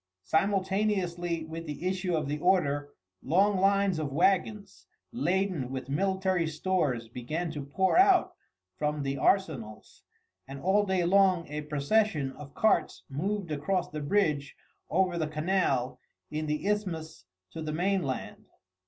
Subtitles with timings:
[0.23, 2.89] Simultaneously with the issue of the order
[3.21, 8.33] long lines of wagons, laden with military stores, began to pour out
[8.79, 10.01] from the arsenals,
[10.47, 14.55] and all day long a procession of carts moved across the bridge
[14.89, 15.99] over the canal
[16.31, 18.45] in the isthmus to the mainland.